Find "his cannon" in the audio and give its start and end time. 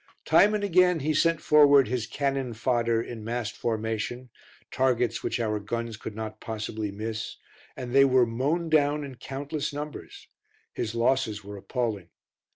1.87-2.55